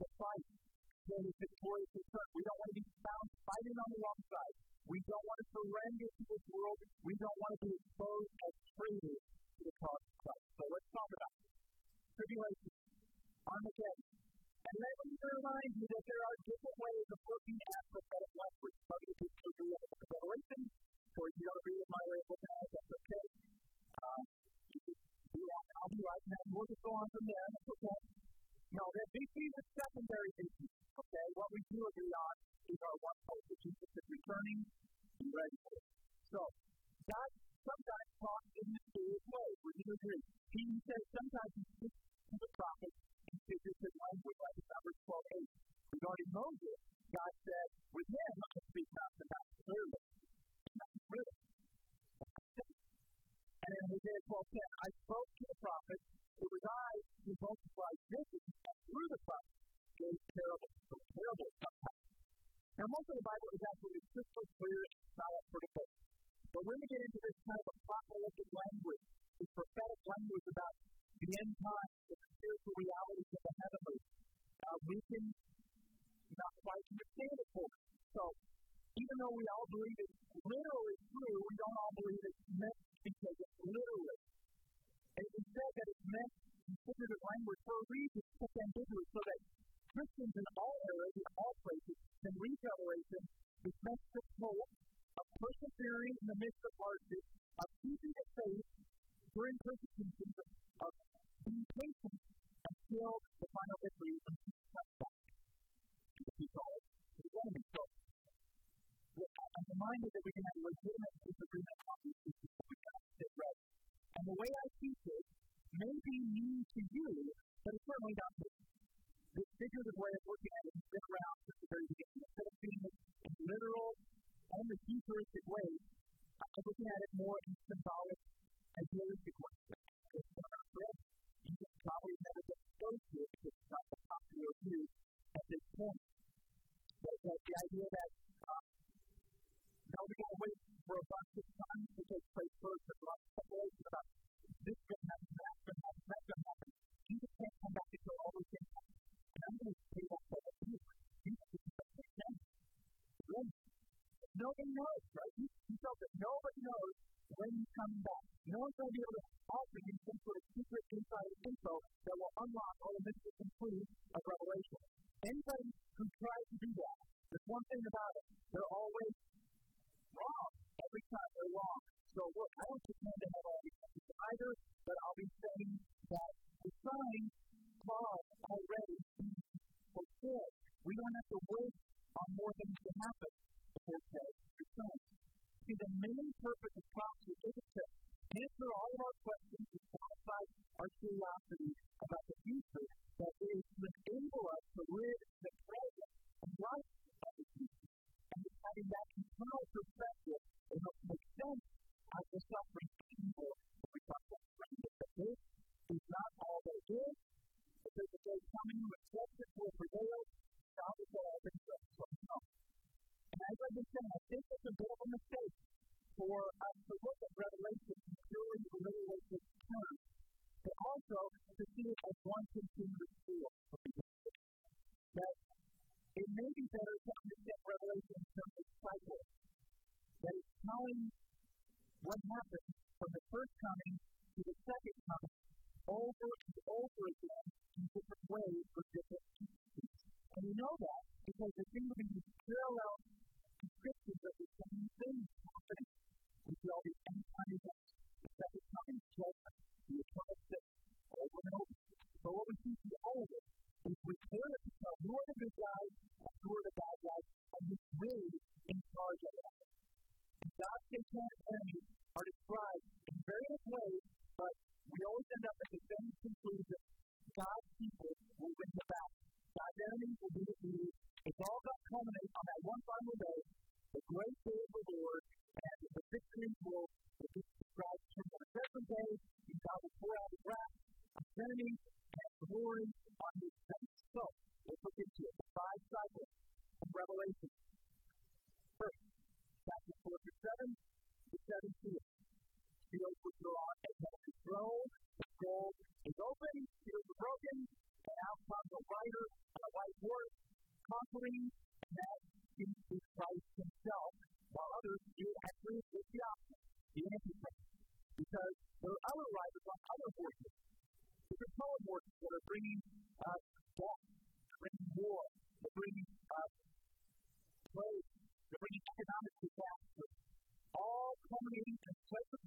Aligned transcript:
the 0.00 0.08
fight 0.16 0.48
that 1.12 1.22
is 1.28 1.36
victorious 1.36 1.92
in 1.92 2.04
church. 2.08 2.30
We 2.32 2.42
don't 2.48 2.56
want 2.56 2.70
to 2.72 2.78
be 2.80 2.86
found 3.04 3.26
fighting 3.44 3.76
on 3.76 3.88
the 3.92 4.00
wrong 4.00 4.20
side. 4.32 4.54
We 4.88 4.98
don't 5.04 5.26
want 5.28 5.38
to 5.44 5.46
surrender 5.52 6.08
to 6.08 6.22
this 6.24 6.44
world. 6.48 6.78
We 7.04 7.14
don't 7.20 7.38
want 7.40 7.52
to 7.52 7.60
be 7.68 7.72
exposed 7.76 8.32
as 8.40 8.52
traitors 8.72 9.22
to 9.28 9.60
the 9.60 9.74
cause 9.76 10.04
of 10.08 10.14
Christ. 10.24 10.46
So 10.56 10.64
let's 10.72 10.88
talk 10.88 11.10
about 11.12 11.32
it. 11.36 11.44
Tribulation, 12.16 12.72
Armageddon. 13.44 14.08
And 14.60 14.76
let 14.76 14.94
me 15.04 15.12
remind 15.20 15.70
you 15.76 15.86
that 15.88 16.04
there 16.04 16.22
are 16.30 16.36
different 16.48 16.76
ways 16.80 17.06
of 17.10 17.18
looking 17.20 17.58
at 17.60 17.82
prophetic 17.90 18.32
language. 18.40 18.76
Some 18.88 19.00
of 19.00 19.16
you 19.20 19.28
agree 19.50 19.72
with 19.72 19.90
the 19.90 19.98
Revelation, 20.00 20.60
or 21.16 21.24
if 21.28 21.34
you 21.36 21.44
don't 21.44 21.60
agree 21.60 21.78
with 21.80 21.90
my 21.90 22.04
way 22.08 22.18
of 22.20 22.28
looking 22.30 22.52
at 22.56 22.60
it, 22.60 22.70
that's 22.72 22.92
okay. 23.00 23.24
Uh, 24.00 24.20
you 24.70 24.80
can 24.80 24.96
do 25.36 25.42
that. 25.44 25.64
I'll 25.80 25.92
be 25.92 26.00
right 26.00 26.24
now. 26.28 26.42
We'll 26.56 26.68
just 26.70 26.82
go 26.84 26.92
on 26.96 27.06
from 27.10 27.24
there. 27.24 27.46
That's 27.50 27.70
okay. 27.76 28.19
No, 28.70 28.86
that 28.86 29.08
VT 29.10 29.34
is 29.34 29.66
secondary 29.74 30.30
VT. 30.38 30.58
Okay, 30.94 31.26
what 31.34 31.50
we 31.50 31.58
do 31.74 31.82
agree 31.90 32.14
on 32.14 32.34
is 32.70 32.78
our 32.86 32.96
one 33.02 33.18
hope, 33.26 33.44
which 33.50 33.62
Jesus 33.66 33.90
is 33.98 34.06
returning 34.06 34.62
and 34.62 35.30
ready 35.34 35.58
for 35.58 35.74
it. 35.74 35.86
So, 36.30 36.40
God 37.02 37.30
sometimes 37.66 38.10
talks 38.22 38.50
in 38.62 38.64
the 38.70 38.74
mysterious 38.78 39.24
ways. 39.26 39.56
Would 39.66 39.74
you 39.74 39.90
agree? 39.90 40.22
He 40.54 40.62
says 40.86 41.02
sometimes 41.10 41.52
he 41.58 41.64
speaks 41.66 41.98
to 42.30 42.36
the 42.38 42.50
prophet 42.54 42.94
and 43.26 43.38
figures 43.42 43.78
his 43.82 43.94
language, 43.98 44.38
like 44.38 44.56
in 44.62 44.66
Numbers 44.70 44.98
12 45.02 45.18
8. 45.34 45.90
Regarding 45.90 46.30
Moses, 46.30 46.78
God 47.10 47.32
said, 47.42 47.68
with 47.90 48.06
him, 48.06 48.32
I 48.38 48.48
can 48.54 48.64
speak 48.70 48.88
not 48.94 49.10
to 49.18 49.24
not 49.26 49.46
clearly. 49.66 50.00
Clearly. 51.10 51.34
And 53.66 53.72
in 53.74 53.84
Hosea 53.90 54.20
12 54.30 54.46
10, 54.54 54.86
I 54.86 54.88
spoke 54.94 55.30
to 55.34 55.44
the 55.50 55.58
prophet 55.58 56.00
it 56.40 56.48
was 56.48 56.64
I 56.64 56.92
who 57.28 57.32
multiplied 57.36 58.00
Jesus 58.08 58.42
through 58.88 59.08
the 59.12 59.20
Son 59.28 59.44
gave 60.00 60.16
terrible, 60.32 60.72
so 60.88 60.96
terrible 61.12 61.48
sometimes. 61.60 62.04
Now, 62.80 62.86
most 62.88 63.06
of 63.12 63.16
the 63.20 63.26
Bible 63.28 63.48
is 63.52 63.60
actually 63.60 64.00
just 64.16 64.30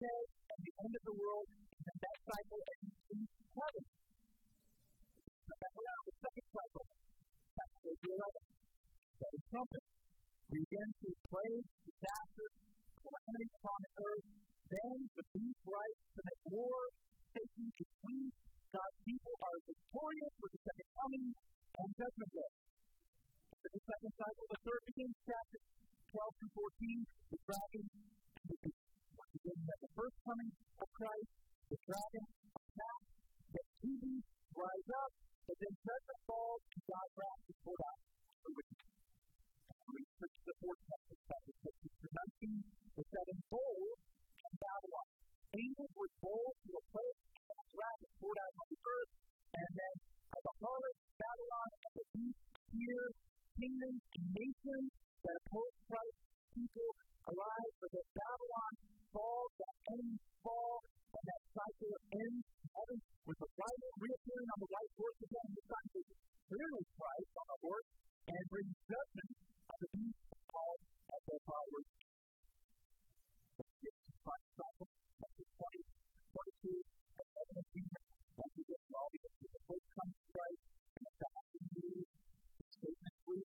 day 0.04 0.22
and 0.52 0.60
the 0.68 0.74
end 0.84 0.94
of 1.00 1.04
the 1.08 1.16
world 1.16 1.48
and 1.48 1.64
the 1.88 1.96
next 2.04 2.22
cycle 2.28 2.63
The 63.44 63.52
Christ 63.60 63.84
reappearing 64.00 64.50
on 64.56 64.60
the 64.64 64.72
white 64.72 64.94
horse 64.96 65.20
again, 65.20 65.52
this 65.52 65.68
time 65.68 65.90
is 66.00 66.08
clearly 66.48 66.84
Christ 66.96 67.32
on 67.44 67.48
the 67.52 67.60
horse 67.60 67.90
and 68.24 68.40
brings 68.48 68.72
judgment 68.88 69.32
on 69.68 69.78
the 69.84 69.90
beast 70.00 70.16
called 70.48 70.80
at 71.12 71.22
their 71.28 71.44
followers. 71.44 71.90
Christ 74.24 74.48
cycle, 74.56 74.88
chapter 74.88 75.44
20, 75.44 75.76
the 79.44 79.62
first 79.68 79.88
comes 79.92 80.16
to 80.24 80.40
the 81.04 81.12
thousand 81.20 81.68
years, 81.84 82.08
the 82.08 82.68
statement 82.80 83.16
free, 83.28 83.44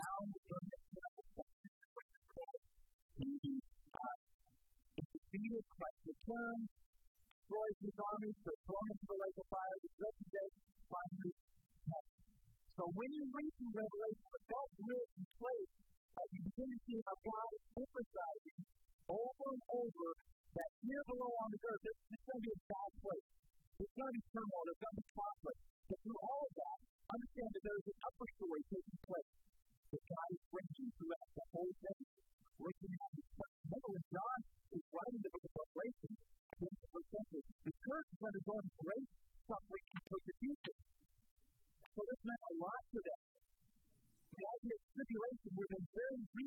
bound 0.00 0.32
within 0.32 0.64
the 0.64 0.80
temple, 0.96 1.44
uh, 3.84 4.16
the 4.96 5.04
defeated 5.12 5.64
Christ 5.76 6.00
returns, 6.08 6.79
nature, 8.30 8.54
thrown 8.62 8.86
into 8.94 9.06
the 9.10 9.18
lake 9.18 9.38
of 9.42 9.46
fire, 9.50 9.76
the 9.82 9.90
judgment 9.98 10.30
day, 10.30 10.48
finally 10.86 11.32
So 12.78 12.82
when 12.94 13.10
you 13.10 13.24
read 13.26 13.54
Revelation 13.74 14.29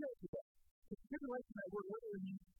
know 0.03 0.13
today. 0.19 0.47
If 0.91 0.99
you 0.99 1.07
can 1.15 1.21
relate 1.23 1.47
to 1.47 1.53
that 1.55 2.52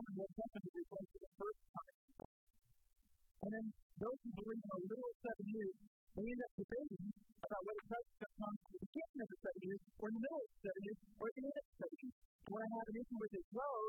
and 0.00 0.16
what 0.16 0.30
happened 0.32 0.64
to 0.64 0.72
replace 0.72 1.08
for 1.12 1.20
the 1.20 1.32
first 1.36 1.60
time. 1.72 1.96
And 3.42 3.50
then 3.52 3.66
those 4.00 4.18
who 4.22 4.30
believe 4.32 4.62
in 4.62 4.70
a 4.72 4.78
literal 4.88 5.12
seven 5.20 5.46
years, 5.52 5.76
they 6.12 6.24
end 6.24 6.42
up 6.42 6.52
debating 6.56 7.06
about 7.42 7.62
whether 7.66 7.84
Christ 7.92 8.10
to 8.22 8.28
come 8.38 8.54
at 8.56 8.70
the 8.72 8.80
beginning 8.88 9.20
of 9.20 9.28
the 9.28 9.38
seven 9.42 9.62
years, 9.62 9.82
or 9.98 10.06
in 10.08 10.14
the 10.16 10.22
middle 10.22 10.40
of 10.40 10.48
the 10.48 10.60
seven 10.62 10.82
years, 10.82 10.98
or 11.18 11.24
at 11.28 11.34
the 11.36 11.42
end 11.42 11.56
of 11.58 11.64
the 11.66 11.74
seven 11.82 11.96
years. 12.02 12.16
What 12.42 12.60
I 12.62 12.68
have 12.72 12.86
an 12.92 12.96
issue 13.02 13.18
with 13.20 13.34
as 13.36 13.48
well 13.52 13.80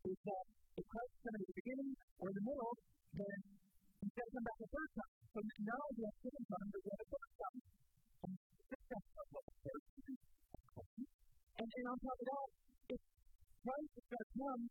is 0.00 0.18
that 0.30 0.44
if 0.80 0.84
Christ 0.88 1.10
is 1.10 1.20
coming 1.20 1.40
at 1.40 1.48
the 1.50 1.58
beginning 1.60 1.90
or 2.20 2.26
in 2.30 2.36
the 2.40 2.46
middle, 2.50 2.72
then 3.20 3.38
he's 4.00 4.14
got 4.16 4.24
to 4.24 4.32
come 4.32 4.44
back 4.48 4.58
the 4.60 4.70
first 4.70 4.92
time. 4.96 5.12
So 5.30 5.38
do 5.40 5.50
I 5.60 5.76
have 6.00 6.16
second 6.24 6.46
time, 6.50 6.68
but 6.70 6.80
we 6.80 6.88
have 6.90 7.02
a 7.04 7.08
third 7.10 7.30
time. 7.40 7.58
And 8.20 8.34
and, 11.60 11.68
and 11.68 11.86
on 11.92 11.96
top 12.00 12.16
of 12.16 12.26
that, 12.30 12.48
if 12.96 13.00
Christ 13.60 13.92
is 14.00 14.06
going 14.08 14.24
to 14.24 14.30
come 14.40 14.62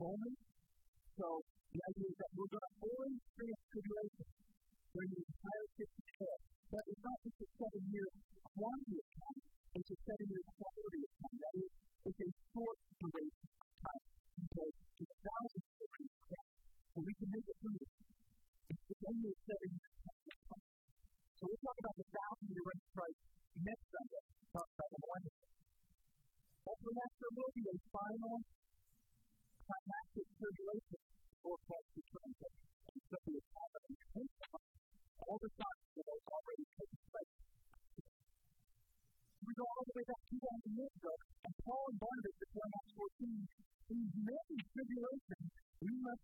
fullness. 0.00 0.38
So 1.20 1.44
the 1.76 1.80
idea 1.84 2.08
is 2.08 2.16
that 2.16 2.30
we're 2.32 2.48
going 2.48 2.64
to 2.64 2.72
fully 2.80 3.12
experience 3.12 4.16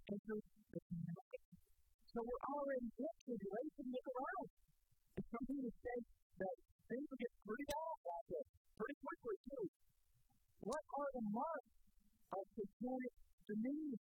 So 0.06 0.22
we're 2.22 2.44
already 2.46 2.86
in. 2.94 3.10
Look 3.26 4.06
around. 4.06 4.48
It's 5.18 5.30
something 5.34 5.58
to 5.66 5.72
say 5.82 5.98
that 6.46 6.54
things 6.86 7.06
will 7.10 7.18
get 7.18 7.32
pretty 7.42 7.66
bad 7.66 7.90
out 8.06 8.26
there, 8.30 8.46
pretty 8.78 8.96
quickly, 9.02 9.36
too. 9.50 9.66
What 10.62 10.78
are 10.94 11.10
the 11.10 11.26
marks 11.26 11.74
of 12.38 12.46
satanic 12.54 13.14
dominion? 13.50 13.98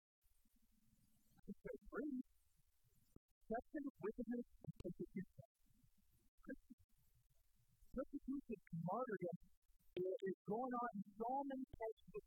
It's 1.50 1.58
say 1.58 1.74
three. 1.90 2.22
Deception, 3.46 3.84
wickedness, 3.98 4.46
and 4.46 4.74
persecution. 4.86 5.46
Persecution 7.98 8.58
martyrdom 8.86 9.38
is 9.98 10.38
going 10.46 10.70
on 10.70 10.90
in 11.02 11.04
so 11.18 11.30
many 11.50 11.66
parts 11.74 11.98
of 11.98 12.22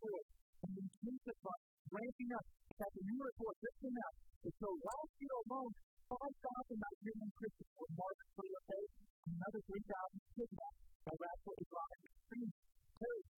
the 0.90 0.98
and 1.06 1.14
intensifying, 1.14 1.66
ramping 1.94 2.32
up. 2.34 2.46
In 2.50 2.76
fact, 2.80 2.96
a 2.98 3.04
new 3.06 3.22
report 3.22 3.56
just 3.62 3.78
out. 4.00 4.16
And 4.40 4.54
so 4.58 4.68
last 4.74 5.14
year 5.20 5.36
alone, 5.46 5.74
5,000 6.10 6.18
Nigerian 6.18 7.32
Christians 7.38 7.74
were 7.78 7.92
martyred 7.94 8.32
for 8.34 8.46
their 8.50 8.66
faith, 8.66 8.92
another 9.30 9.62
3,000 9.70 10.34
kidnapped 10.34 10.80
by 11.06 11.14
radical 11.14 11.54
Islamic 11.60 12.02
extreme 12.10 12.52
terrorists. 12.98 13.38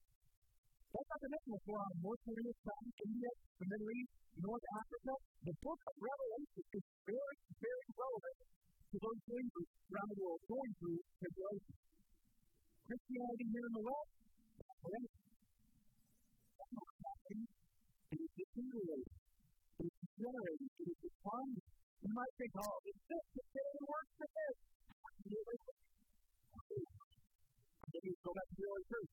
That's 0.91 1.08
not 1.12 1.20
to 1.24 1.29
mention 1.31 1.50
what's 1.51 1.67
going 1.72 1.84
on 1.88 1.93
North 2.03 2.22
Korea, 2.27 2.53
China, 2.62 2.89
India, 2.91 3.31
the 3.31 3.67
Middle 3.72 3.91
East, 3.96 4.13
North 4.43 4.65
Africa. 4.75 5.13
The 5.48 5.55
book 5.63 5.79
of 5.88 5.93
Revelation 6.03 6.63
is 6.72 6.86
very, 7.08 7.38
very 7.63 7.88
relevant 7.96 8.38
to 8.91 8.96
those 9.00 9.20
believers 9.24 9.67
around 9.88 10.10
the 10.12 10.20
world 10.20 10.41
going 10.51 10.72
through 10.79 11.00
tribulation. 11.15 11.75
Christianity 12.91 13.46
here 13.55 13.67
in 13.72 13.74
the 13.79 13.84
West, 13.88 14.12
It. 17.31 17.47
It 18.11 18.27
degenerating. 18.35 19.07
It 19.79 19.88
is 19.88 21.00
declining. 21.00 21.63
You 22.01 22.11
might 22.11 22.33
think, 22.35 22.51
oh, 22.59 22.75
it's 22.83 23.03
this, 23.07 23.25
it's 23.39 23.51
getting 23.55 23.85
worse 23.88 24.11
than 24.19 24.31
this. 24.35 24.57
Maybe 27.91 28.11
go 28.19 28.31
back 28.35 28.47
to 28.51 28.55
the 28.55 28.65
early 28.67 28.85
church. 28.91 29.11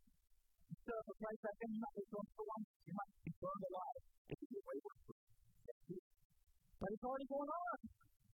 Instead 0.69 0.99
of 0.99 1.07
a 1.09 1.15
place 1.15 1.41
back 1.47 1.57
then, 1.63 1.71
you 1.79 1.81
might 1.83 1.95
be 1.95 2.05
going 2.11 2.31
so 2.35 2.43
long, 2.43 2.63
you 2.89 2.95
might 2.99 3.13
be 3.23 3.31
burned 3.39 3.65
alive. 3.71 4.03
It. 4.29 4.43
But 6.79 6.89
it's 6.91 7.05
already 7.07 7.29
going 7.29 7.51
on 7.55 7.79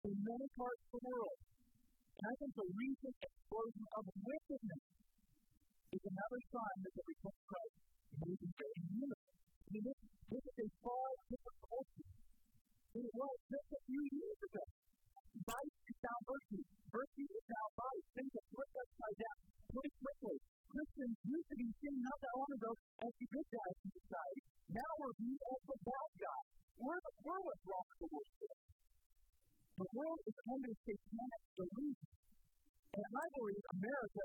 in 0.05 0.15
many 0.17 0.47
parts 0.55 0.81
of 0.81 0.91
the 0.97 1.01
world. 1.05 1.37
And 2.15 2.25
I 2.25 2.33
think 2.41 2.51
the 2.55 2.67
recent 2.73 3.17
explosion 3.21 3.84
under 30.45 30.73
satanic 30.85 31.43
delusion. 31.57 32.09
And 32.95 33.11
I 33.11 33.25
believe 33.35 33.65
America 33.75 34.23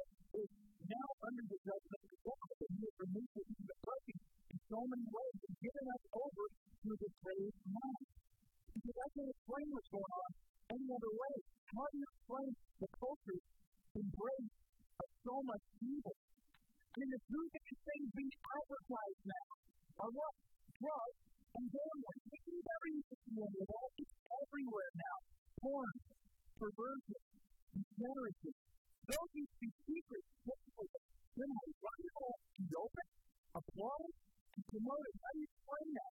applaud, 33.91 34.15
and 34.55 34.63
promote 34.71 35.05
it? 35.11 35.15
How 35.19 35.31
do 35.35 35.39
you 35.41 35.49
explain 35.51 35.89
that? 35.99 36.13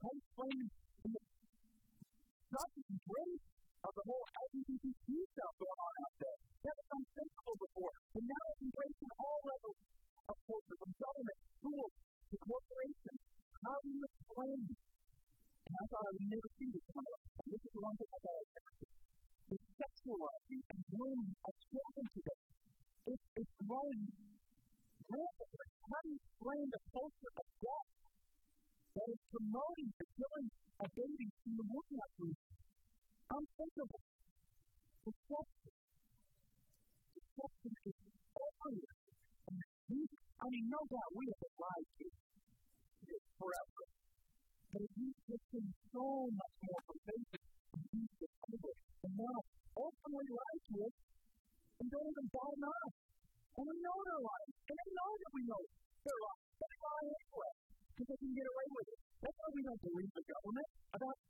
How 0.00 0.08
do 0.10 0.16
you 0.16 0.20
explain 0.20 0.56
the 0.60 1.20
just 2.50 2.74
grace 3.08 3.44
of 3.80 3.92
the 3.96 4.04
whole 4.04 4.26
LGBTQ 4.44 5.08
stuff 5.32 5.52
going 5.56 5.80
on 5.80 5.94
out 6.04 6.14
there? 6.20 6.38
That 6.60 6.74
was 6.76 6.88
unthinkable 6.92 7.56
before. 7.56 7.94
But 8.12 8.24
now 8.28 8.44
growing 8.60 9.19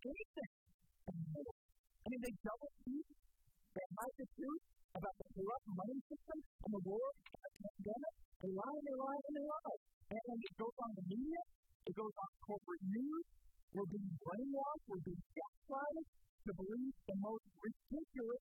anything. 0.07 0.51
I 1.11 2.07
mean, 2.11 2.21
they 2.21 2.35
double 2.41 2.71
speak. 2.81 3.07
They 3.71 3.87
hide 3.87 4.17
the 4.19 4.29
truth 4.35 4.65
about 4.97 5.15
the 5.21 5.27
corrupt 5.31 5.67
money 5.71 5.99
system 6.11 6.39
and 6.41 6.71
the 6.75 6.83
war 6.83 7.07
and 7.07 7.41
the 7.45 7.53
pandemic. 7.61 8.15
They 8.41 8.51
lie 8.51 8.77
and 8.81 8.87
they 8.89 8.97
lie 8.97 9.21
and 9.21 9.35
they 9.37 9.47
lie. 9.47 9.79
And, 10.11 10.23
and 10.31 10.39
it 10.41 10.55
goes 10.59 10.77
on 10.81 10.91
the 10.97 11.05
media. 11.07 11.43
It 11.87 11.95
goes 11.95 12.15
on 12.15 12.31
corporate 12.45 12.85
news. 12.89 13.27
We're 13.71 13.91
being 13.91 14.11
brainwashed. 14.19 14.85
We're 14.91 15.05
being 15.07 15.25
gaslighted 15.31 16.07
to 16.41 16.51
believe 16.57 16.95
the 17.07 17.17
most 17.21 17.45
ridiculous 17.61 18.40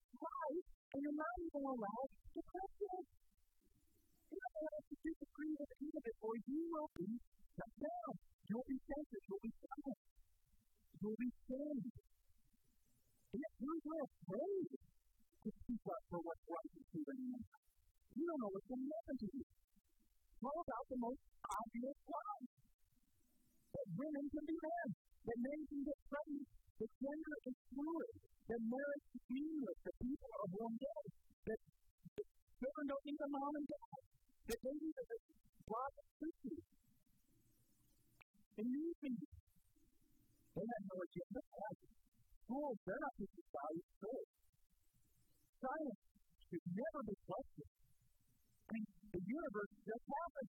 Science 46.49 46.65
never 46.73 47.01
be 47.05 47.15
questioned. 47.29 47.69
I 47.69 48.69
mean, 48.73 48.85
the 49.13 49.21
universe 49.21 49.73
just 49.85 50.05
happened. 50.09 50.51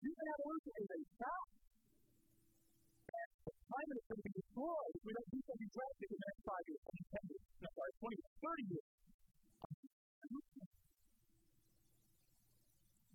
You 0.00 0.12
have 0.16 0.38
elucidated 0.48 1.08
facts 1.20 1.56
climate 3.66 3.98
is 3.98 4.06
going 4.06 4.20
to 4.22 4.26
be 4.30 4.34
destroyed 4.40 4.92
if 4.94 5.02
we 5.04 5.12
don't 5.12 5.30
do 5.34 5.40
something 5.42 5.70
drastic 5.74 6.08
in 6.08 6.16
the 6.16 6.26
next 6.26 6.42
five 6.46 6.64
years, 6.70 6.82
10 6.86 7.26
years, 7.26 7.44
no, 7.60 7.68
sorry, 7.76 7.92
20 7.98 8.16
years, 8.16 8.34
30 8.46 8.72
years. 8.72 8.88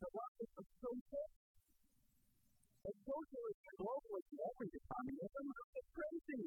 The 0.01 0.09
lack 0.11 0.35
of 0.61 0.65
social 0.81 1.25
and 2.81 2.95
socialism 3.01 3.63
and 3.71 3.77
globalism, 3.81 4.37
everything, 4.51 4.83
I 4.91 4.99
mean, 5.07 5.17
it's 5.17 5.91
crazy. 5.95 6.43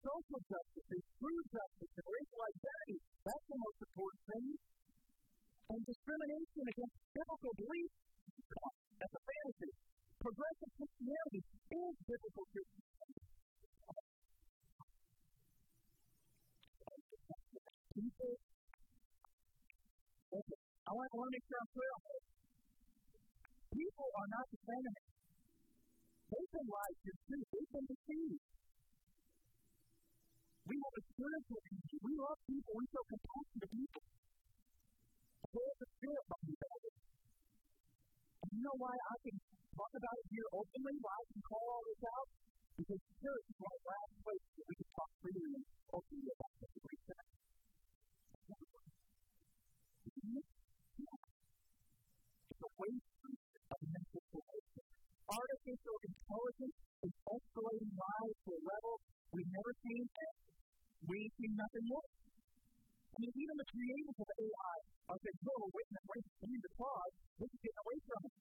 Social 0.00 0.40
justice 0.48 0.88
and 0.96 1.04
food 1.20 1.44
justice 1.52 1.92
and 1.92 2.06
racial 2.08 2.40
identity, 2.40 2.98
that's 3.20 3.46
the 3.52 3.58
most 3.60 3.78
important 3.84 4.22
thing. 4.32 4.46
And 5.70 5.80
discrimination 5.84 6.64
against 6.72 6.96
biblical 7.12 7.52
beliefs, 7.60 7.96
that's 8.96 9.12
a 9.12 9.22
fantasy. 9.28 9.72
Progressive 10.24 10.72
Christianity 10.72 11.40
is 11.44 11.94
biblical 12.08 12.44
Christianity. 12.48 13.24
People, 18.00 18.32
I 20.32 20.92
want, 20.96 21.12
to 21.12 21.28
make 21.28 21.44
sure 21.44 21.60
I'm 21.60 21.70
clear 21.76 21.92
on. 21.92 22.20
People 23.68 24.08
are 24.16 24.30
not 24.32 24.46
the 24.48 24.60
enemy. 24.64 25.04
They've 26.32 26.52
been 26.56 26.68
lied 26.72 26.98
to 27.04 27.12
too. 27.28 27.42
They've 27.52 27.72
been 27.76 27.84
deceived. 27.84 28.59
We 30.70 30.78
have 30.78 30.94
a 30.94 31.02
spiritual 31.02 31.58
energy. 31.66 31.98
We 31.98 32.14
love 32.14 32.38
people. 32.46 32.72
We 32.78 32.86
show 32.94 33.02
compassion 33.10 33.58
to 33.58 33.68
people. 33.74 34.02
Hold 35.50 35.74
the 35.82 35.88
spirit 35.98 36.24
behind 36.30 36.58
that. 36.62 36.78
And 38.38 38.50
you 38.54 38.62
know 38.62 38.78
why 38.78 38.94
I 38.94 39.16
can 39.18 39.34
talk 39.74 39.90
about 39.98 40.14
it 40.22 40.30
here 40.30 40.46
openly, 40.54 40.94
why 41.02 41.10
I 41.10 41.26
can 41.26 41.42
call 41.42 41.64
all 41.74 41.82
this 41.90 42.06
out? 42.06 42.30
Because 42.78 43.02
church 43.18 43.44
is 43.50 43.58
one 43.58 43.82
last 43.82 44.14
places 44.22 44.50
that 44.54 44.66
we 44.70 44.74
can 44.78 44.88
talk 44.94 45.10
freely 45.18 45.58
and 45.58 45.66
openly 45.90 46.30
about 46.38 46.54
this 46.54 46.70
great 46.86 47.02
thing. 47.02 47.26
It's 52.46 52.62
a 52.62 52.70
waste 52.78 53.10
of 53.74 53.80
mental 53.90 54.22
formation. 54.30 54.86
Artificial 55.34 55.96
intelligence 55.98 56.78
is 57.10 57.14
escalating 57.26 57.90
lives 57.90 58.38
to 58.46 58.50
a 58.54 58.62
level 58.70 58.94
we've 59.34 59.50
never 59.50 59.72
seen, 59.82 60.06
and 60.06 60.49
we 61.10 61.26
ain't 61.26 61.58
nothing 61.58 61.86
yet. 61.90 62.06
I 63.10 63.16
mean, 63.18 63.32
even 63.34 63.54
the 63.58 63.68
creators 63.74 64.18
of 64.22 64.28
AI 64.30 64.76
are 65.10 65.18
saying, 65.18 65.40
whoa, 65.42 65.66
wait 65.74 65.88
a 65.90 65.92
minute, 66.06 66.26
we 66.38 66.46
need 66.54 66.62
to 66.62 66.72
pause. 66.78 67.14
This 67.34 67.50
is 67.50 67.60
getting 67.66 67.82
away 67.82 67.98
from 68.06 68.20
us 68.30 68.34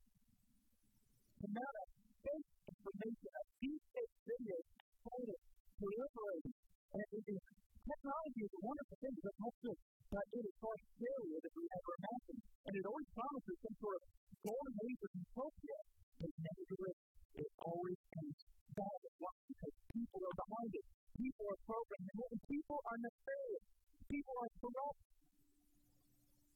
the 1.40 1.50
of 1.50 1.88
fake 2.20 2.50
information, 2.68 3.32
of 3.40 3.46
deep 3.64 3.82
fake 3.96 4.16
videos, 4.28 4.66
photos, 5.02 5.42
proliferating. 5.80 6.56
And 7.00 7.08
it 7.16 7.26
is, 7.32 7.42
technology 7.80 8.42
is 8.44 8.54
a 8.54 8.62
wonderful 8.62 8.98
thing 9.00 9.14
because 9.18 9.34
it 9.34 9.40
helps 9.40 9.64
us, 9.72 9.80
but 10.12 10.26
it 10.36 10.44
is 10.44 10.56
far 10.60 10.76
scarier 10.78 11.40
than 11.40 11.54
we 11.56 11.64
ever 11.64 11.94
imagined. 11.96 12.42
And 12.70 12.74
it 12.76 12.86
always 12.86 13.10
promises 13.16 13.58
some 13.66 13.78
sort 13.80 13.98
of 13.98 14.04
golden 14.46 14.76
age 14.84 15.02
of 15.02 15.12
utopia, 15.16 15.78
but 16.20 16.32
never 16.44 16.64
delivers. 16.70 17.00
It 17.40 17.50
always 17.64 18.00
ends 18.20 18.40
bad 18.76 19.00
at 19.00 19.16
once 19.18 19.42
because 19.48 19.76
people 19.96 20.22
are 20.28 20.38
behind 20.44 20.72
it. 20.76 20.99
People 21.20 21.52
are 21.52 21.62
programmed, 21.68 22.16
and 22.16 22.40
people 22.48 22.80
are 22.80 22.96
nefarious. 22.96 23.66
People 24.08 24.36
are 24.40 24.52
corrupt. 24.56 25.04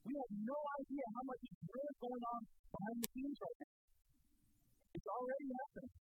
We 0.08 0.15
have 0.15 0.34
no 0.39 0.60
idea 0.80 1.04
how 1.19 1.23
much 1.28 1.43
is 1.43 1.60
really 1.67 1.95
going 1.99 2.23
on 2.23 2.41
behind 2.71 2.97
the 3.04 3.10
scenes 3.12 3.38
right 3.43 3.60
now. 3.60 3.76
It's 4.95 5.10
already 5.12 5.47
happening. 5.52 5.95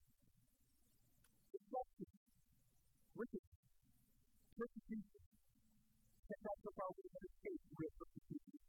Destruction, 1.50 2.06
wickedness, 3.18 3.58
persecution. 4.54 5.22
And 6.22 6.40
that's 6.42 6.62
the 6.62 6.72
problem 6.78 7.02
we 7.02 7.10
have 7.18 7.26
escaped 7.34 7.66
with 7.82 7.92
persecution. 7.98 8.62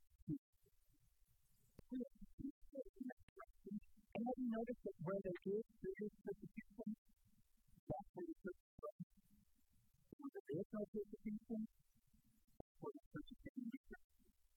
And 4.14 4.22
have 4.26 4.38
you 4.42 4.50
noticed 4.58 4.84
that 4.90 4.98
where 5.06 5.22
there 5.22 5.38
is 5.54 5.66
serious 5.78 6.14
persecution, 6.26 6.90
that's 6.98 8.10
where 8.18 8.26
the 8.26 8.38
church 8.42 8.58
is 8.58 8.74
from? 8.82 8.98
Where 10.54 10.62
there 10.62 10.86
is 10.86 10.86
no 10.86 10.86
persecution, 10.86 11.66
that's 11.66 12.78
where 12.78 12.94
the 12.94 13.02
persecution 13.10 13.74
is. 13.74 13.90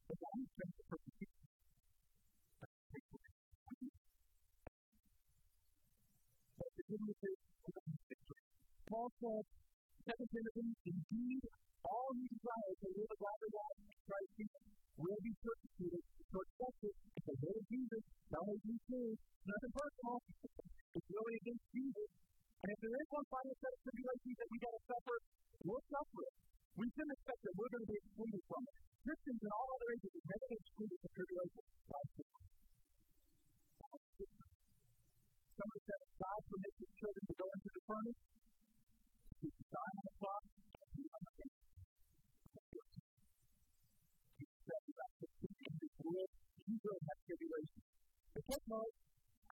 But 0.05 0.17
that 0.21 0.35
is 0.37 0.51
persecution. 0.53 1.41
Paul 8.93 9.09
said, 9.25 9.45
Second 10.05 10.29
Timothy, 10.37 10.69
indeed, 10.85 11.43
all 11.81 12.13
who 12.13 12.29
desire 12.29 12.75
to 12.77 12.89
live 12.93 13.11
a 13.11 13.17
godly 13.17 13.51
life 13.57 13.81
in 13.81 13.97
Christ 14.05 14.31
Jesus 14.37 14.69
will 15.01 15.21
be 15.25 15.33
persecuted. 15.41 16.05
So 16.29 16.45
it. 16.45 16.97
The 17.25 17.35
Lord 17.41 17.65
Jesus, 17.73 18.05
telling 18.29 18.61
you 18.69 18.77
too. 18.85 19.09
Nothing 19.49 19.73
personal. 19.73 20.21
It's 20.93 21.09
really 21.09 21.37
against 21.41 21.65
Jesus. 21.73 22.09
And 22.61 22.69
if 22.69 22.79
there 22.85 22.97
is 23.01 23.09
one 23.09 23.27
final 23.33 23.57
set 23.57 23.73
of 23.73 23.81
tribulations 23.81 24.37
that 24.37 24.49
we 24.53 24.59
got 24.61 24.77
to 24.77 24.83
suffer, 24.93 25.17
we'll 25.67 25.87
suffer 25.91 26.21
it. 26.23 26.35
We 26.77 26.87
shouldn't 26.95 27.15
expect 27.17 27.41
that 27.43 27.55
we're 27.57 27.73
going 27.75 27.85
to 27.87 27.91
be 27.91 27.99
excluded 27.99 28.43
from 28.47 28.63
it. 28.63 28.77
Christians 29.03 29.41
in 29.43 29.51
all 29.51 29.69
other 29.75 29.89
ages 29.97 30.13
have 30.15 30.27
never 30.27 30.47
been 30.47 30.61
excluded 30.63 30.99
from 31.03 31.11
tribulation. 31.17 31.65
Somebody 35.57 35.83
said, 35.89 36.01
God 36.21 36.41
permits 36.47 36.77
his 36.77 36.93
children 37.01 37.25
to 37.27 37.35
go 37.37 37.47
into 37.49 37.71
the 37.73 37.83
furnace, 37.87 38.21
to 39.41 39.47
die 39.47 39.93
on 39.97 40.05
the 40.07 40.15
cross, 40.21 40.45
on 40.47 41.23
the 41.27 41.33
face. 41.37 41.59
He 44.37 44.45
said, 44.67 44.83
in 44.87 45.75
this 45.81 45.97
world, 46.07 46.31
you 46.67 46.77
will 46.77 47.01
have 47.09 47.21
take 48.47 48.63
notes, 48.71 48.99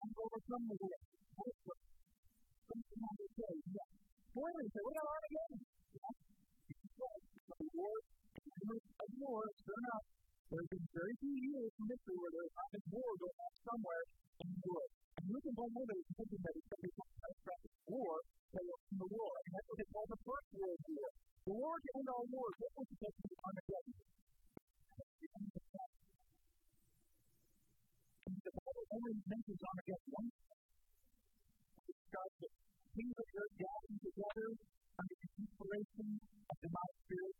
and 0.02 0.10
overcome 0.12 0.64
the 0.68 0.76
world. 0.76 1.04
Hopefully. 1.32 1.80
Something 2.68 3.00
on 3.02 3.14
the 3.16 3.28
day, 3.32 3.56
yeah. 3.72 3.88
Finally, 4.32 4.68
say, 4.68 4.82
we 4.84 4.92
got 4.92 5.06
Armageddon. 5.06 5.60
Yeah. 5.61 5.61
The 7.62 7.70
war, 7.78 7.94
of 7.94 9.10
war, 9.22 9.42
sure 9.62 9.78
enough, 9.86 10.02
there's 10.50 10.66
been 10.66 10.82
very 10.98 11.14
few 11.22 11.30
years 11.30 11.70
in 11.78 11.84
history 11.94 12.18
where 12.18 12.34
there's 12.34 12.54
not 12.58 12.68
been 12.74 12.86
war 12.90 13.10
going 13.22 13.38
on 13.38 13.54
somewhere 13.62 14.02
in 14.42 14.50
the 14.50 14.62
world. 14.66 14.90
And 15.22 15.26
you 15.30 15.38
can 15.38 15.54
go 15.54 15.64
over 15.70 15.94
and 15.94 16.02
thinking 16.10 16.42
that 16.42 16.58
it's 16.58 16.66
going 16.66 16.82
to 16.82 16.86
be 16.90 16.94
catastrophic 16.98 17.74
war 17.86 18.18
that 18.50 18.62
will 18.66 18.82
end 18.82 18.98
the 18.98 19.10
war. 19.14 19.32
And 19.46 19.50
that's 19.54 19.68
what 19.70 19.78
they 19.78 19.88
call 19.94 20.06
the 20.10 20.20
First 20.26 20.48
World 20.58 20.80
War. 20.90 21.06
The 21.46 21.54
war 21.54 21.74
to 21.78 21.88
end 22.02 22.08
all 22.10 22.26
wars. 22.34 22.54
What 22.58 22.72
was 22.82 22.86
supposed 22.90 23.14
to 23.22 23.26
be 23.30 23.36
Armageddon? 23.46 23.94
The 28.42 28.58
only 28.90 29.14
mentions 29.22 29.60
Armageddon 29.62 30.10
once. 30.18 30.34
It 31.78 31.96
starts 32.10 32.36
with 32.42 32.54
kings 32.90 33.16
of 33.22 33.26
earth 33.38 33.54
gathering 33.54 34.00
together 34.02 34.48
under 34.98 35.14
the 35.14 35.28
inspiration 35.46 36.08
of 36.50 36.56
the 36.58 36.70
spirit 37.06 37.31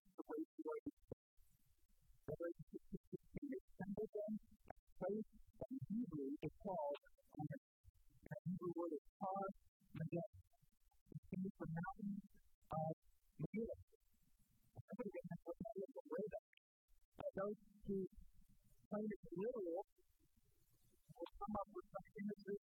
faith, 5.03 5.27
and 5.67 5.79
Hebrew 5.91 6.31
is 6.47 6.55
called 6.63 6.99
Armageddon. 7.35 7.75
The 8.23 8.39
Hebrew 8.47 8.73
word 8.79 8.93
is 8.95 9.07
Har 9.19 9.47
Magedon. 9.99 10.31
It 11.11 11.23
means 11.43 11.55
the 11.59 11.69
mountain 11.75 12.15
of 12.23 12.93
Megiddo. 13.43 13.77
Somebody 14.79 15.11
didn't 15.11 15.31
have 15.33 15.43
is, 15.43 15.91
but 15.91 16.07
where 16.07 16.29
that? 16.31 16.47
Those 17.33 17.59
who 17.83 17.97
claim 18.93 19.09
it's 19.11 19.27
literal 19.35 19.83
will 19.83 21.33
come 21.35 21.55
up 21.59 21.69
with 21.75 21.87
some 21.91 22.07
images 22.23 22.62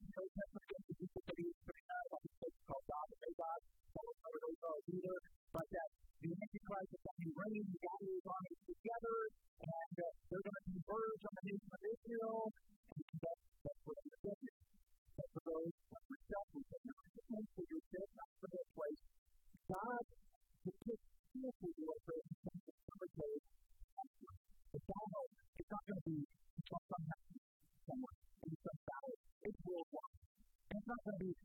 And 31.09 31.38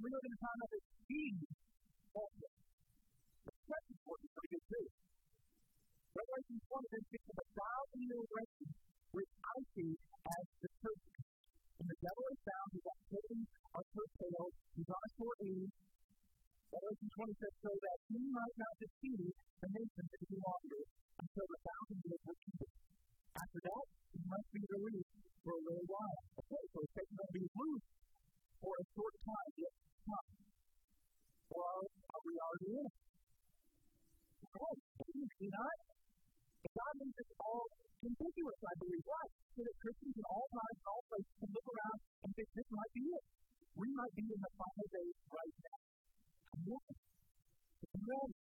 We 0.00 0.08
live 0.08 0.24
in 0.24 0.32
a 0.32 0.40
time 0.40 0.60
of 0.64 0.70
exceeding 0.80 1.52
falsehood. 2.16 2.56
That's 3.68 3.88
important, 3.92 4.28
pretty 4.32 4.50
good 4.56 4.64
too. 4.72 4.86
Revelation 6.16 6.56
20 6.56 6.88
then 6.88 7.04
speaks 7.04 7.28
of 7.28 7.36
a 7.36 7.48
thousand 7.52 8.02
year 8.08 8.24
reign, 8.32 8.68
which 9.12 9.32
I 9.44 9.56
see 9.76 9.92
as 10.00 10.44
the 10.64 10.70
church. 10.80 11.04
And 11.84 11.84
the 11.84 11.98
devil 12.00 12.24
is 12.32 12.40
found, 12.48 12.68
he's 12.72 12.88
activity 12.88 13.42
of 13.76 13.84
curtailed, 13.92 14.54
he's 14.72 14.88
on 14.88 15.06
short 15.20 15.38
leave. 15.44 15.68
Revelation 15.68 17.08
20 17.20 17.36
says, 17.36 17.54
so 17.60 17.72
that 17.76 17.98
he 18.08 18.20
might 18.24 18.56
not 18.56 18.74
deceive 18.80 19.32
the 19.36 19.68
nation 19.68 20.04
any 20.16 20.36
longer 20.40 20.82
until 21.20 21.44
the 21.44 21.60
thousand 21.60 21.98
years 22.08 22.22
were 22.24 22.38
completed. 22.40 22.80
After 23.36 23.60
that, 23.68 23.84
he 24.16 24.20
must 24.24 24.48
be 24.48 24.62
released 24.64 25.12
for 25.44 25.52
a 25.60 25.62
little 25.68 25.88
while. 25.92 26.20
Okay, 26.40 26.64
so 26.72 26.80
Satan 26.88 27.16
will 27.20 27.34
be 27.36 27.44
loose 27.52 27.86
for 28.64 28.72
a 28.80 28.84
short 28.96 29.14
time, 29.28 29.52
yet 29.60 29.89
time. 30.10 30.30
Well, 31.50 31.78
are 31.86 32.22
we 32.26 32.34
already 32.38 32.70
in 32.78 32.84
it? 32.90 32.94
No, 34.50 34.66
maybe 35.06 35.48
not. 35.50 35.76
But 36.60 36.72
God 36.74 36.92
makes 37.00 37.18
it 37.22 37.30
all 37.38 37.64
contiguous, 38.00 38.60
I 38.60 38.74
believe. 38.80 39.04
Why? 39.06 39.24
So 39.54 39.60
that 39.66 39.76
Christians 39.80 40.16
in 40.18 40.26
all 40.26 40.46
times 40.50 40.76
and 40.80 40.88
all 40.90 41.02
places 41.10 41.34
can 41.40 41.50
look 41.50 41.68
around 41.70 41.98
and 42.26 42.30
think 42.34 42.48
this 42.54 42.70
might 42.70 42.92
be 42.94 43.04
it. 43.10 43.24
We 43.78 43.88
might 43.94 44.14
be 44.18 44.26
in 44.26 44.40
the 44.40 44.52
final 44.58 44.86
days 44.90 45.16
right 45.30 45.56
now. 45.60 45.80
Ready. 48.00 48.34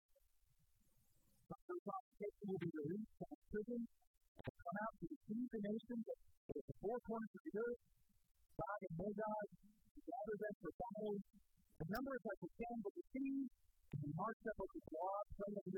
Some 1.49 1.63
of 1.65 1.81
those 1.81 2.35
will 2.45 2.61
be 2.61 2.69
released 2.69 3.13
from 3.17 3.37
prison 3.49 3.81
and 3.89 4.53
come 4.53 4.77
out 4.85 4.93
to 4.99 5.05
deceive 5.09 5.47
the 5.49 5.61
nations 5.65 6.05
at 6.09 6.63
the 6.69 6.75
four 6.81 6.97
corners 7.05 7.33
of 7.33 7.41
the 7.45 7.53
earth. 7.57 7.81
Gog 8.59 8.81
and 8.85 8.95
Magog 8.99 9.47
gather 10.09 10.35
them 10.39 10.55
for 10.59 10.71
battle. 10.75 11.15
The 11.79 11.87
numbers 11.95 12.19
like 12.27 12.39
the 12.43 12.51
sand 12.59 12.81
of 12.83 12.91
the 12.91 13.05
sea, 13.15 13.47
and 13.47 13.99
we 14.03 14.11
marched 14.11 14.43
up 14.51 14.59
over 14.59 14.75
the 14.75 14.83
broad 14.91 15.25
plain 15.39 15.55
of 15.55 15.63
the 15.63 15.75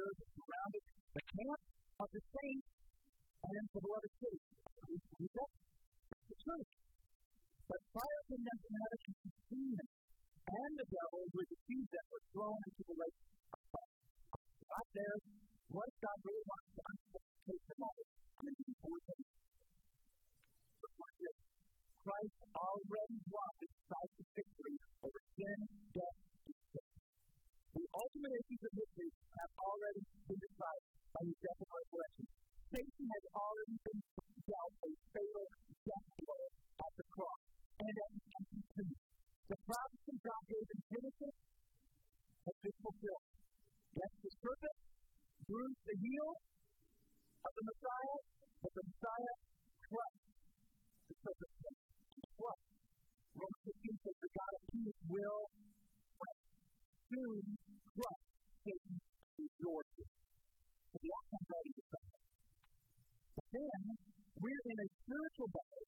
we're 64.41 64.65
in 64.73 64.77
a 64.81 64.87
spiritual 64.89 65.49
battle 65.53 65.85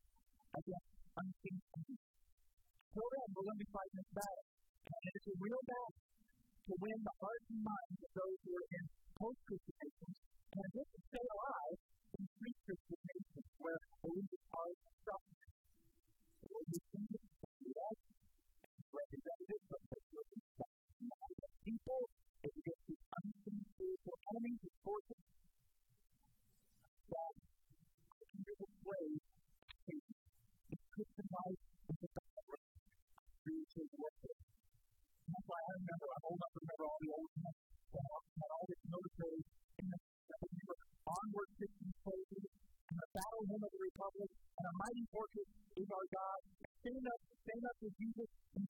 against 0.53 0.93
unseen 1.17 1.57
enemies. 1.73 2.05
Then, 2.93 3.27
we're 3.33 3.45
going 3.49 3.57
to 3.57 3.63
be 3.65 3.71
fighting 3.73 3.97
this 3.97 4.11
battle. 4.13 4.45
And 4.83 5.01
it's 5.09 5.27
a 5.33 5.35
real 5.41 5.63
battle 5.65 5.97
to 5.97 6.73
win 6.77 6.99
the 7.01 7.15
hearts 7.17 7.47
and 7.49 7.61
minds 7.65 7.97
of 7.97 8.11
those 8.13 8.37
who 8.45 8.51
are 8.53 8.69
in 8.77 8.85
post-Christian 9.17 9.89
and 10.53 10.69
to 10.69 10.99
stay 11.09 11.25
alive 11.33 11.77
in 12.13 12.23
pre-Christian 12.37 13.01
nations 13.09 13.49
where 13.57 13.81
believers 14.05 14.43
are 14.53 14.73
suffering. 15.01 15.53
So 16.37 16.45
what 16.53 16.65
we 16.69 16.77
think 16.93 17.09
is 17.09 17.73
us, 17.73 17.99
representatives 18.93 19.67
of 19.73 19.81
the 19.89 19.99
people, 21.65 22.01
unseen 22.43 23.59
spiritual 23.73 24.17
enemies 24.29 24.61
ways 28.83 29.19
the. 29.83 29.97
That's 35.23 35.47
why 35.49 35.61
I 35.63 35.71
remember, 35.81 36.07
I 36.13 36.19
hold 36.23 36.41
up 36.43 36.51
remember 36.53 36.83
all 36.83 36.99
the 37.03 37.11
old 37.13 37.31
men 37.33 37.55
that 37.93 38.49
all 38.53 38.65
this 38.69 38.83
military 38.85 39.41
that 39.43 40.39
would 40.43 40.81
onward 41.03 41.49
Christian 41.57 41.91
soldiers 42.03 42.49
and 42.53 42.97
the 42.97 43.09
battle 43.13 43.43
hymn 43.49 43.63
of 43.63 43.71
the 43.73 43.83
Republic 43.83 44.29
and 44.29 44.65
a 44.69 44.73
mighty 44.77 45.05
fortress 45.09 45.49
is 45.73 45.89
our 45.89 46.07
God. 46.13 46.41
Stand 46.83 47.05
up, 47.07 47.21
stand 47.43 47.63
up 47.63 47.77
with 47.81 47.93
Jesus 47.97 48.29
and 48.53 48.65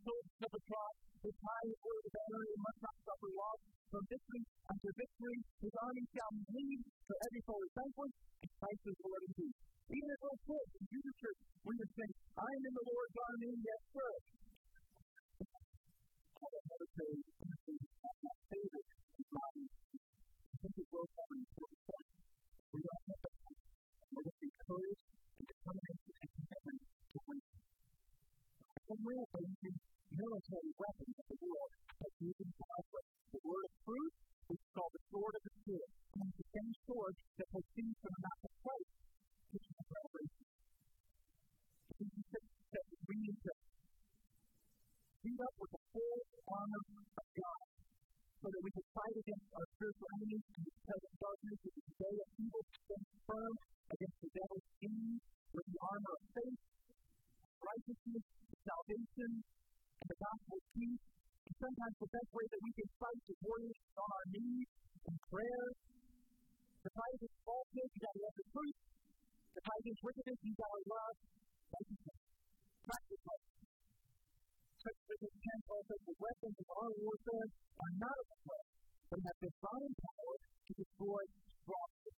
the 0.53 0.63
cross. 0.69 0.95
His 1.23 1.35
high 1.39 1.69
word 1.83 2.03
of 2.03 2.13
honor 2.19 2.43
and 2.43 2.61
must 2.63 2.79
not 2.83 2.95
suffer 3.03 3.31
loss. 3.31 3.59
From 3.93 4.03
victory 4.09 4.43
unto 4.73 4.89
victory, 4.97 5.37
his 5.61 5.73
army 5.77 6.03
shall 6.09 6.33
lead, 6.33 6.81
to 6.81 7.13
every 7.13 7.41
soul 7.45 7.61
is 7.61 7.73
thankful, 7.77 8.09
and 8.41 8.51
Christ 8.57 8.83
is 8.89 8.97
the 8.97 9.05
Lord. 9.05 9.62
Even 9.91 10.09
as 10.13 10.19
little 10.23 10.39
kids 10.47 10.71
in 10.79 10.83
Jesus 10.87 11.15
Church, 11.19 11.39
we 11.67 11.73
would 11.75 11.91
say, 11.91 12.07
I 12.39 12.47
am 12.47 12.63
in 12.63 12.73
the 12.73 12.85
Lord's 12.87 13.17
army. 13.19 13.51
I 13.51 13.59
is 19.19 19.27
my 19.33 19.49
I 20.53 20.55
think 20.63 20.75
in 20.77 20.83
important 20.87 21.43
point. 21.83 22.07
We 22.73 22.79
don't 22.79 23.03
have 23.03 23.19
that. 23.23 23.35
We're 24.13 24.23
and 24.23 24.39
to 26.73 27.19
win. 29.03 29.23
Facing 29.33 29.77
military 30.13 30.71
weapons 30.77 31.17
but 79.13 79.21
have 79.29 79.45
divine 79.45 79.93
power 79.93 80.35
to 80.41 80.71
destroy 80.73 81.21
strongholds. 81.61 82.17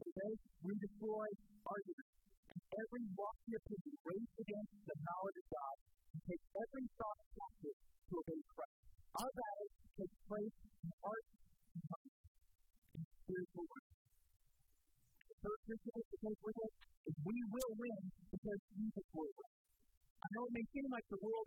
Today, 0.00 0.32
we 0.64 0.72
destroy 0.80 1.28
arguments 1.60 2.16
and 2.56 2.60
every 2.72 3.04
lofty 3.12 3.52
opinion 3.52 3.94
raised 4.00 4.36
against 4.40 4.72
the 4.80 4.96
knowledge 4.96 5.38
of 5.44 5.46
God 5.52 5.76
and 6.08 6.20
take 6.24 6.44
every 6.56 6.86
thought 6.96 7.20
captive 7.36 7.76
to 7.76 8.12
obey 8.16 8.40
Christ. 8.48 8.80
Our 9.12 9.32
battle 9.36 9.68
takes 9.92 10.18
place 10.24 10.56
in 10.56 10.90
heart 11.04 11.26
and 11.76 11.84
mind, 11.92 12.12
in 12.96 13.02
spiritual 13.12 13.66
life. 13.68 13.92
The 15.28 15.36
third 15.36 15.60
principle 15.68 16.04
to 16.08 16.16
take 16.16 16.40
with 16.48 16.58
us 16.64 16.74
is 17.12 17.14
we 17.28 17.38
will 17.44 17.72
win 17.76 18.00
because 18.32 18.60
Jesus 18.72 19.06
will 19.12 19.32
win. 19.36 19.52
I 19.52 20.26
know 20.32 20.48
it 20.48 20.54
may 20.56 20.64
seem 20.72 20.86
like 20.88 21.06
the 21.12 21.20
world 21.20 21.46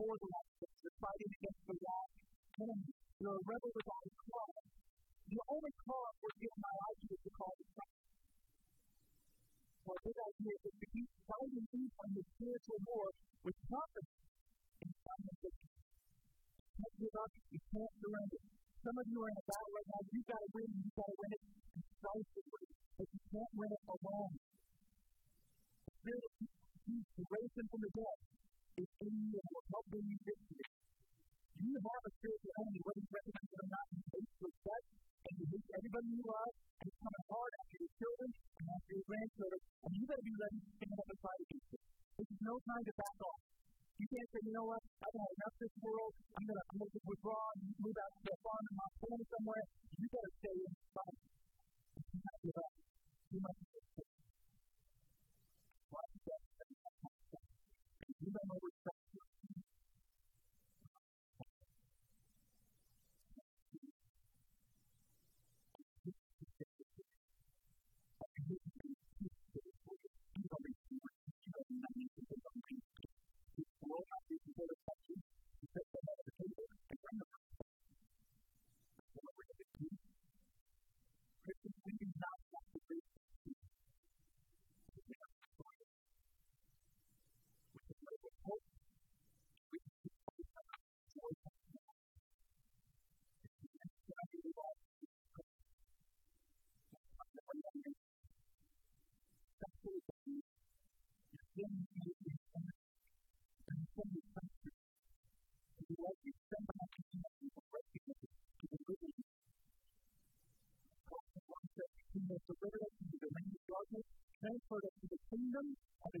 for 0.00 0.16
the 0.16 0.28
things. 0.56 0.76
You're 0.80 0.96
fighting 0.96 1.28
against 1.28 1.62
the 1.68 1.76
wrong 1.76 2.08
enemy. 2.56 2.92
You're 3.20 3.36
a 3.36 3.44
rebel 3.44 3.70
without 3.76 4.04
a 4.08 4.12
cause. 4.16 4.64
The 5.28 5.40
only 5.44 5.72
cause 5.84 6.14
we're 6.24 6.56
my 6.56 6.74
life 6.80 6.98
to 7.04 7.12
is 7.12 7.20
the 7.20 7.32
cause 7.36 7.58
of 7.60 7.68
Christ. 7.76 8.00
A 9.90 9.94
big 10.00 10.16
idea 10.16 10.54
is 10.56 10.74
to 10.80 10.86
keep 10.88 11.08
fighting 11.28 11.66
evil 11.76 12.02
in 12.08 12.12
the 12.16 12.24
spiritual 12.32 12.80
war 12.88 13.06
with 13.44 13.56
confidence 13.68 14.20
final 15.04 15.34
victory. 15.36 15.76
You 16.56 16.68
can't 16.80 16.96
give 16.96 17.14
up. 17.20 17.32
You 17.50 17.60
can't 17.60 17.94
surrender. 18.00 18.40
Some 18.80 18.96
of 18.96 19.04
you 19.04 19.18
are 19.20 19.30
in 19.30 19.36
a 19.36 19.44
is 28.78 28.90
in 29.02 29.14
you 29.14 29.34
and 29.40 29.50
will 29.50 29.66
help 29.74 29.86
bring 29.90 30.06
you 30.06 30.18
victory. 30.22 30.66
You 31.60 31.74
have 31.76 32.02
a 32.06 32.12
spiritual 32.20 32.54
enemy, 32.62 32.80
whether 32.86 33.02
you 33.02 33.10
recognize 33.10 33.50
it 33.50 33.60
or 33.60 33.68
not, 33.70 33.86
you 33.90 34.02
hate 34.14 34.30
death, 34.64 34.86
and 35.26 35.34
you 35.38 35.46
hate 35.50 35.68
everybody 35.76 36.08
you 36.10 36.22
love, 36.24 36.49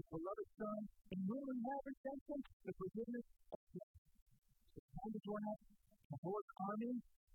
his 0.00 0.08
beloved 0.16 0.48
Son, 0.56 0.80
and 1.12 1.20
will 1.28 1.44
inherit 1.52 1.84
redemption, 1.92 2.40
the 2.64 2.72
forgiveness 2.72 3.26
of 3.52 3.58
sin. 3.68 3.90
The 4.72 4.82
time 4.96 5.12
to 5.12 5.20
join 5.20 5.44
us. 5.44 5.60
The 6.08 6.18
Lord's 6.24 6.52
army 6.56 6.94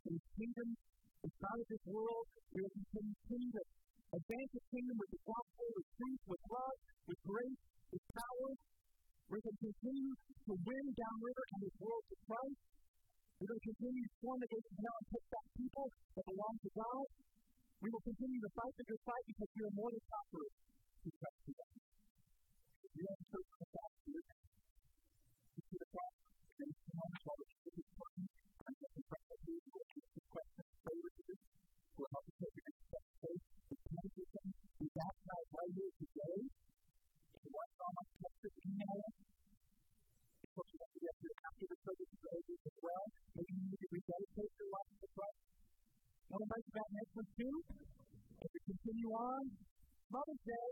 and 0.09 0.13
his 0.17 0.25
kingdom 0.33 0.69
the 0.73 1.29
not 1.45 1.57
of 1.61 1.67
this 1.69 1.85
world. 1.85 2.25
We 2.53 2.59
will 2.65 2.73
continue 2.73 3.17
kingdom. 3.29 3.65
Advance 4.17 4.51
the 4.53 4.63
kingdom 4.73 4.95
with 4.97 5.11
the 5.13 5.21
gospel, 5.29 5.65
with 5.77 5.87
truth, 5.93 6.21
with 6.25 6.43
love, 6.49 6.77
with 7.05 7.19
grace, 7.21 7.61
with 7.93 8.03
power. 8.17 8.49
We're 9.29 9.45
going 9.45 9.57
to 9.57 9.65
continue 9.65 10.13
to 10.17 10.53
win 10.57 10.85
downriver 10.89 11.45
and 11.53 11.59
this 11.69 11.77
world 11.81 12.03
to 12.09 12.15
Christ. 12.25 12.61
We're 13.41 13.49
going 13.53 13.61
to 13.61 13.69
continue 13.73 14.03
to 14.05 14.13
form 14.25 14.41
against 14.41 14.69
the 14.73 14.77
you 49.05 49.13
on. 49.13 49.45
Mother's 50.11 50.41
Day 50.47 50.64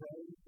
pray 0.00 0.39